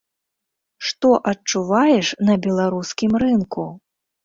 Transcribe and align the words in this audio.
Што 0.91 1.11
адчуваеш 1.33 2.07
на 2.31 2.39
беларускім 2.47 3.11
рынку? 3.27 3.71